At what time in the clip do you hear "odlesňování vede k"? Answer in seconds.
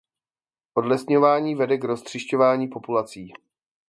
0.73-1.83